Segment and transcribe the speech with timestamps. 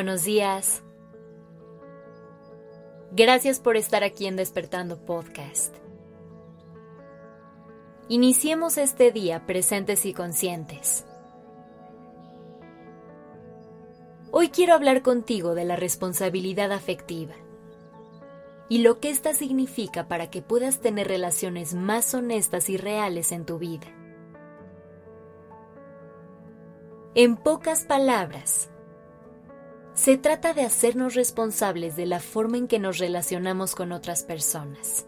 [0.00, 0.82] buenos días.
[3.12, 5.76] Gracias por estar aquí en Despertando Podcast.
[8.08, 11.04] Iniciemos este día presentes y conscientes.
[14.30, 17.34] Hoy quiero hablar contigo de la responsabilidad afectiva
[18.70, 23.44] y lo que ésta significa para que puedas tener relaciones más honestas y reales en
[23.44, 23.88] tu vida.
[27.14, 28.70] En pocas palabras,
[30.00, 35.06] se trata de hacernos responsables de la forma en que nos relacionamos con otras personas.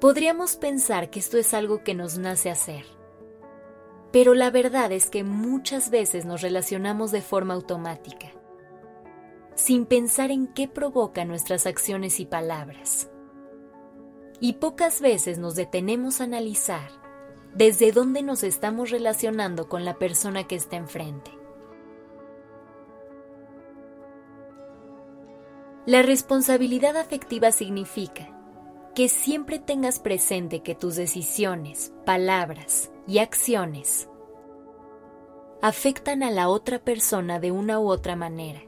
[0.00, 2.84] Podríamos pensar que esto es algo que nos nace hacer,
[4.12, 8.28] pero la verdad es que muchas veces nos relacionamos de forma automática,
[9.56, 13.10] sin pensar en qué provocan nuestras acciones y palabras.
[14.38, 16.88] Y pocas veces nos detenemos a analizar
[17.52, 21.39] desde dónde nos estamos relacionando con la persona que está enfrente.
[25.86, 28.28] La responsabilidad afectiva significa
[28.94, 34.06] que siempre tengas presente que tus decisiones, palabras y acciones
[35.62, 38.60] afectan a la otra persona de una u otra manera.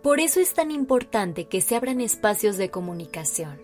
[0.00, 3.60] Por eso es tan importante que se abran espacios de comunicación,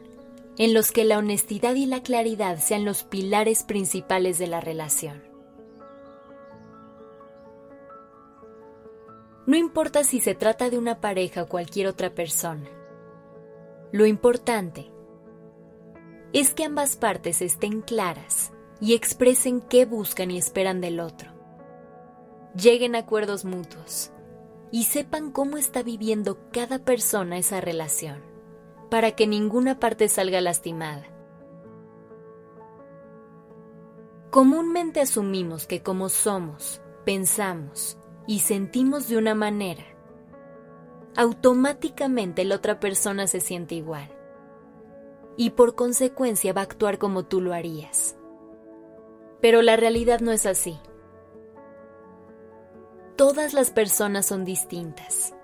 [0.58, 5.29] en los que la honestidad y la claridad sean los pilares principales de la relación.
[9.50, 12.70] No importa si se trata de una pareja o cualquier otra persona.
[13.90, 14.92] Lo importante
[16.32, 21.32] es que ambas partes estén claras y expresen qué buscan y esperan del otro.
[22.54, 24.12] Lleguen a acuerdos mutuos
[24.70, 28.22] y sepan cómo está viviendo cada persona esa relación,
[28.88, 31.08] para que ninguna parte salga lastimada.
[34.30, 37.99] Comúnmente asumimos que como somos, pensamos
[38.30, 39.82] y sentimos de una manera,
[41.16, 44.08] automáticamente la otra persona se siente igual
[45.36, 48.16] y por consecuencia va a actuar como tú lo harías.
[49.40, 50.78] Pero la realidad no es así.
[53.16, 55.34] Todas las personas son distintas.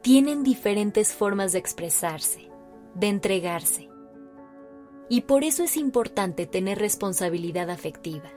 [0.00, 2.52] Tienen diferentes formas de expresarse,
[2.94, 3.90] de entregarse.
[5.08, 8.30] Y por eso es importante tener responsabilidad afectiva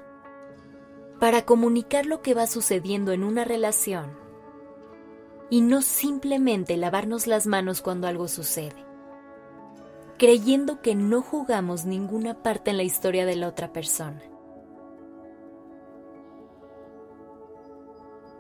[1.20, 4.18] para comunicar lo que va sucediendo en una relación
[5.50, 8.86] y no simplemente lavarnos las manos cuando algo sucede,
[10.18, 14.22] creyendo que no jugamos ninguna parte en la historia de la otra persona.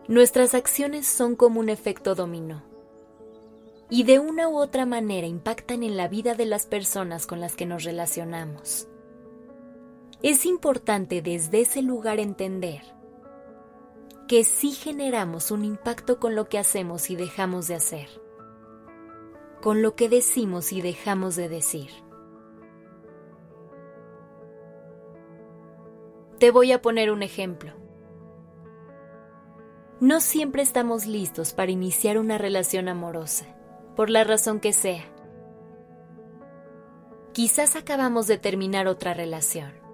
[0.07, 2.63] Nuestras acciones son como un efecto dominó
[3.89, 7.55] y de una u otra manera impactan en la vida de las personas con las
[7.55, 8.87] que nos relacionamos.
[10.23, 12.81] Es importante desde ese lugar entender
[14.27, 18.09] que sí generamos un impacto con lo que hacemos y dejamos de hacer,
[19.61, 21.91] con lo que decimos y dejamos de decir.
[26.39, 27.73] Te voy a poner un ejemplo.
[29.99, 33.45] No siempre estamos listos para iniciar una relación amorosa,
[33.95, 35.05] por la razón que sea.
[37.33, 39.86] Quizás acabamos de terminar otra relación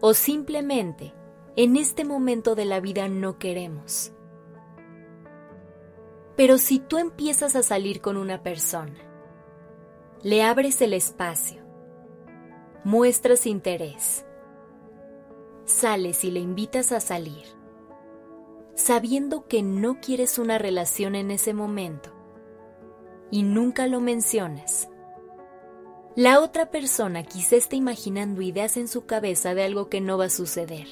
[0.00, 1.14] o simplemente
[1.56, 4.12] en este momento de la vida no queremos.
[6.36, 8.98] Pero si tú empiezas a salir con una persona,
[10.22, 11.62] le abres el espacio,
[12.84, 14.24] muestras interés,
[15.64, 17.44] sales y le invitas a salir,
[18.74, 22.12] sabiendo que no quieres una relación en ese momento
[23.30, 24.88] y nunca lo mencionas,
[26.16, 30.24] la otra persona quizá esté imaginando ideas en su cabeza de algo que no va
[30.24, 30.86] a suceder.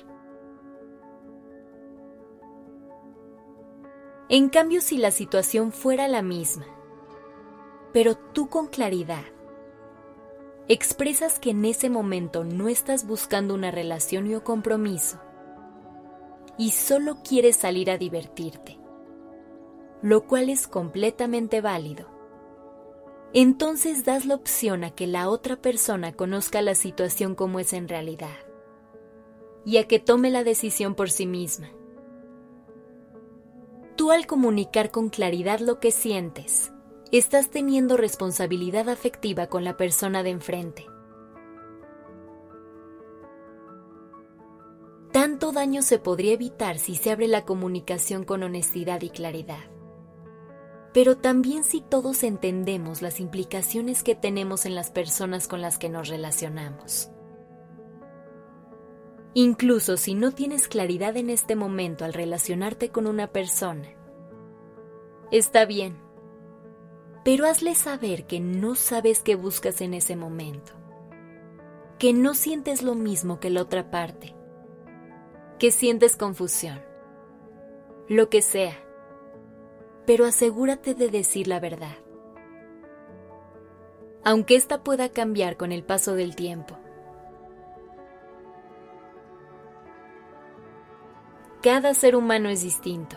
[4.28, 6.66] En cambio, si la situación fuera la misma,
[7.92, 9.24] pero tú con claridad
[10.68, 15.20] expresas que en ese momento no estás buscando una relación o compromiso
[16.58, 18.78] y solo quieres salir a divertirte,
[20.02, 22.15] lo cual es completamente válido
[23.32, 27.88] entonces das la opción a que la otra persona conozca la situación como es en
[27.88, 28.36] realidad
[29.64, 31.68] y a que tome la decisión por sí misma.
[33.96, 36.72] Tú al comunicar con claridad lo que sientes,
[37.10, 40.86] estás teniendo responsabilidad afectiva con la persona de enfrente.
[45.12, 49.75] Tanto daño se podría evitar si se abre la comunicación con honestidad y claridad
[50.96, 55.90] pero también si todos entendemos las implicaciones que tenemos en las personas con las que
[55.90, 57.10] nos relacionamos.
[59.34, 63.88] Incluso si no tienes claridad en este momento al relacionarte con una persona,
[65.30, 65.98] está bien,
[67.26, 70.72] pero hazle saber que no sabes qué buscas en ese momento,
[71.98, 74.34] que no sientes lo mismo que la otra parte,
[75.58, 76.80] que sientes confusión,
[78.08, 78.85] lo que sea,
[80.06, 81.96] pero asegúrate de decir la verdad.
[84.24, 86.78] Aunque esta pueda cambiar con el paso del tiempo.
[91.62, 93.16] Cada ser humano es distinto,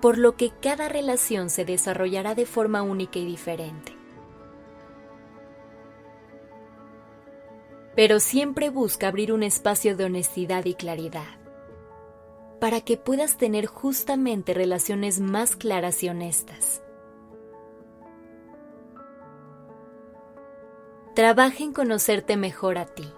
[0.00, 3.96] por lo que cada relación se desarrollará de forma única y diferente.
[7.94, 11.41] Pero siempre busca abrir un espacio de honestidad y claridad
[12.62, 16.80] para que puedas tener justamente relaciones más claras y honestas.
[21.16, 23.12] Trabaja en conocerte mejor a ti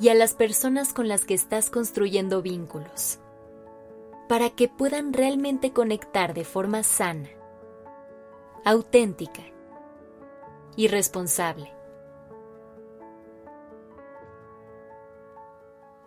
[0.00, 3.18] y a las personas con las que estás construyendo vínculos,
[4.26, 7.28] para que puedan realmente conectar de forma sana,
[8.64, 9.42] auténtica
[10.76, 11.70] y responsable.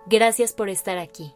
[0.07, 1.36] Gracias por estar aquí.